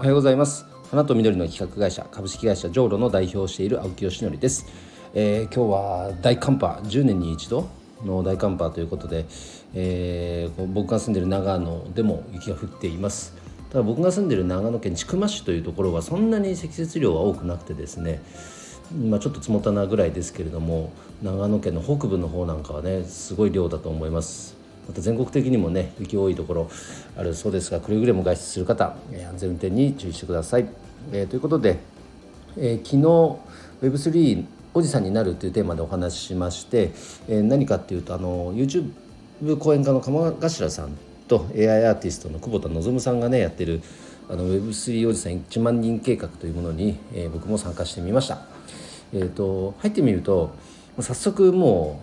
[0.00, 0.64] おはようございます。
[0.90, 4.64] 花と緑の企画会社株式会社ジョーロの代表をしている青木よしのりです、
[5.12, 7.68] えー、今日は大寒波10年に一度
[8.02, 9.26] の大寒波ということで、
[9.74, 13.34] えー、僕が住んでいる長野でも雪が降っています。
[13.68, 18.22] ただ僕が住んでいる長野県千曲市というところはそんなに積雪量は多くなくてですね
[19.06, 24.59] まあ、ちょっと積もったなぐらいですけれども長野県の北部の方なんかはねすごい量だと思います。
[24.90, 26.70] また全国的にもね雪多いところ
[27.16, 30.66] あるそうですがくれぐれも外出する方、え安全運転に注意してください。
[31.12, 31.78] えー、ということで、
[32.56, 36.90] えー、昨日 Web3 おじさんになるというテーマでお話ししまして、
[37.28, 38.90] えー、何かっていうとあの YouTube
[39.60, 43.82] 講演家の鎌頭さんと AI アーティストの久保田望さんがねやってる
[44.28, 48.42] あの Web3 おじさん1万人計画というものに、えー、僕も参加してみました。
[49.12, 50.50] えーと、入ってみると
[50.98, 52.00] 早速も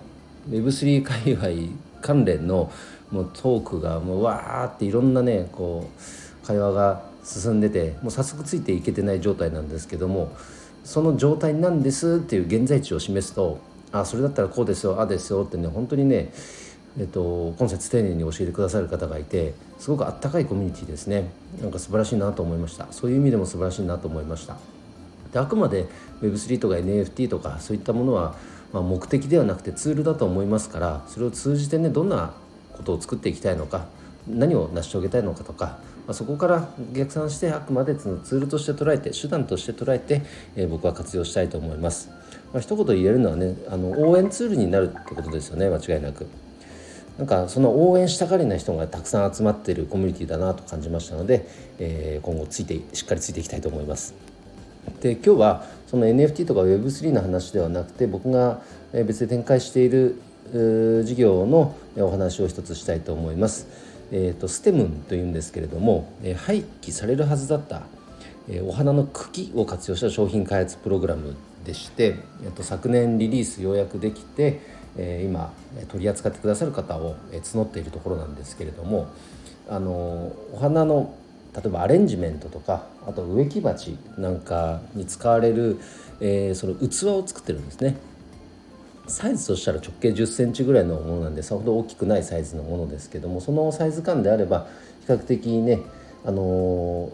[0.49, 2.71] う Web3 界隈関連の
[3.11, 5.89] もうトークがもうわーっていろんなねこ
[6.43, 10.35] う会話が進んでてもう早速ついていけてない状態なんですけども
[10.83, 13.59] その状態なんですっていう現在地を示すと
[13.91, 16.31] あそれだったらこうですよあですよってね本当にね
[16.99, 21.29] えっと、今節丁寧に教えてくださる方がいてすごくあったかいコミュニティですね。
[21.61, 22.87] なんか素晴らしいなと思いました。
[22.89, 24.57] そういう意味でも素晴らしいなと思いました。
[25.31, 25.85] であくまで
[26.21, 28.35] Web3 とか NFT とかそういったものは
[28.73, 32.33] まあ、目的ではなくてツールだと思いますからそれを通じてねどんな
[32.73, 33.87] ことを作っていきたいのか
[34.27, 40.21] 何を成し遂げたいのかとか、まあ、そこから逆算してあくまでそのツールとして捉えて手段として捉えて、
[40.55, 42.09] えー、僕は活用したいと思います。
[42.53, 46.27] まあ、一言言えるのはねあの応援ツールになるってことですよね間違いなく。
[47.17, 51.47] なんかその応援したがりな人がたくさん集まっているコミュニティだなと感じましたので、
[51.79, 54.13] えー、今後ついてしっかりついていきたいと思います。
[55.01, 58.61] で今日はその NFT とか Web3 の話ではなくて僕が
[58.93, 60.21] 別で展開している
[61.05, 63.67] 事業のお話を一つしたいと思います。
[64.11, 67.81] えーと、ステムンというんですけれども廃棄されるはずだった
[68.63, 71.35] お花の茎を活用した商品開発プログラム
[71.65, 74.61] でして、えー、と昨年リリースようやくできて
[75.25, 75.51] 今
[75.89, 79.07] 取り扱ってくださる方を募っているところなんですけれども
[79.67, 79.91] あの
[80.53, 81.13] お花の
[81.57, 85.79] 例えばアレンジメントとかあと植木鉢なんかに使われる、
[86.21, 87.97] えー、その器を作ってるんですね
[89.07, 94.67] サイズとしたら直径1 0センチぐらいのものなんでさほど大きくないサイズのものですけどもそのサイズ感であれば
[95.07, 95.79] 比較的ね
[96.25, 97.09] あの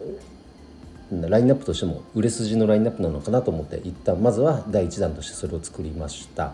[1.14, 6.54] ー、ラインナップとしても売れ筋のラインナップなのかなと思って一旦まずは第1弾としてそれを作りました。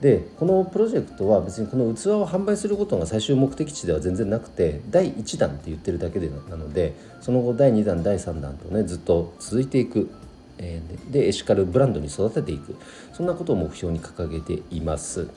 [0.00, 10.10] でこのプロジェクトは別にこの器を販売することが最終目的地では全然なくて第1弾って言ってるだけでなのでその後第2弾第3弾とねずっと続いていく、
[10.56, 12.76] えー、でエシカルブランドに育てていく。
[13.12, 15.28] そんなことを目標に掲げています。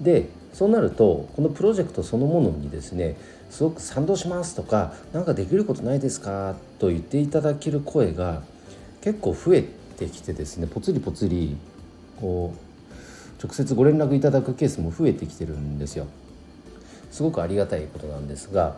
[0.00, 3.16] でそうなるとこのプロジェクトそのものにですね
[3.48, 6.56] すごく賛同しますとか何かできることないですか？
[6.78, 8.42] と言っていただける声が
[9.00, 9.64] 結構増え
[9.96, 11.56] てきてですねぽつりぽつり
[12.20, 12.66] こう
[13.42, 16.06] 直接ご連絡いただくケースも増えてきてるんですよ。
[17.10, 18.76] すごくありがたいことなんですが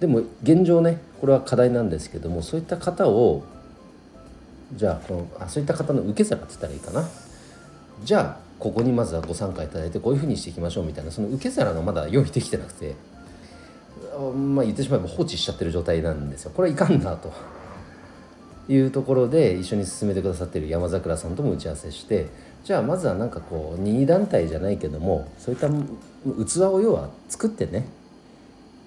[0.00, 3.44] でも現状ねこれは課題なんですけどもそういった方を
[4.74, 7.08] じゃあこのあそういった方の受け皿って言ったらいいかな。
[8.02, 12.94] じゃあここにまずはご参加いただいてこういうふうにしていきましょうみたいなその受け皿がまだ用意できてなくて
[14.36, 16.52] まあ言ってしまえば放置しちゃってる状態なんですよ。
[16.54, 17.32] これはいかんなと。
[18.68, 22.28] いうところで一緒に進めてくださってる山桜さんとも打ち合わせして
[22.64, 27.86] じゃあまずはなんかこう任意団体じゃないけどもそういった器を要は作ってね。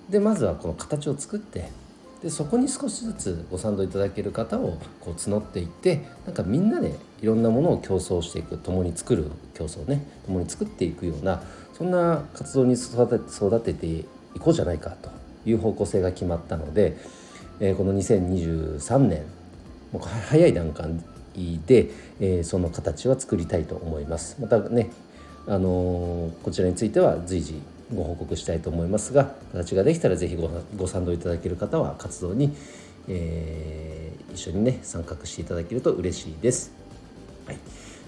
[0.09, 1.69] でまずはこの形を作って
[2.23, 11.43] でそこに少しずつご賛同いただける方をこう募っていってなんかみんなでいろんなものを競争していく共に作る競争ね共に作っていくような
[11.73, 14.05] そんな活動に育て育ててい
[14.39, 15.11] こうじゃないかと
[15.45, 16.97] いう方向性が決まったので、
[17.59, 19.23] えー、この2023年
[19.91, 20.89] もう早い段階
[21.65, 21.89] で、
[22.19, 24.89] えー、その形は作りたいと思いますまたね
[25.47, 27.61] あのー、こちらについては随時
[27.93, 32.53] ご報告したいと思いますが形ができたら是非ごご賛同いただける方は活動に、
[33.07, 36.73] えー、一緒にね参画していただけると嬉しいです。
[37.45, 37.57] はい、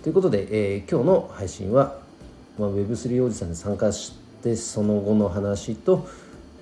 [0.03, 1.97] ということで、えー、今日の配信は、
[2.57, 6.09] まあ、Web3 おじさんに参加してその後の話と、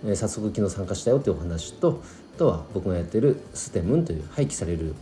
[0.06, 2.04] えー、早速昨日参加したよというお話と
[2.36, 4.94] あとは僕がやってるステムンという廃棄される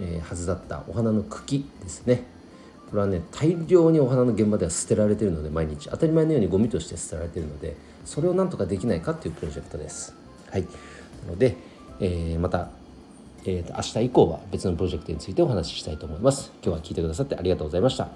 [0.00, 2.24] え、はずだったお花の茎ですね
[2.90, 10.14] これはね大量にお花の現場では捨てられてるので毎日当たり前のようにゴミとして捨てられているのでそれをなんとかできないかっていうプロジェクトです
[10.50, 10.68] はいな
[11.30, 11.56] ので、
[12.00, 12.68] えー、また
[13.46, 16.50] えーと、明日以降は別のプロジェクトについてお話ししたいと思います。
[16.62, 18.08] 今日は聞いてくださってありがとうございました。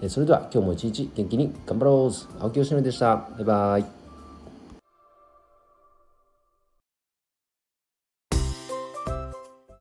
[0.00, 3.16] えー、それでは今日も一日元気に頑張ろう青木よしのりでした。
[3.16, 4.05] バイバイ。